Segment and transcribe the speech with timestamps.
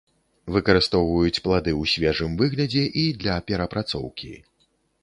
[0.53, 4.33] Выкарыстоўваюць плады ў свежым выглядзе і для перапрацоўкі.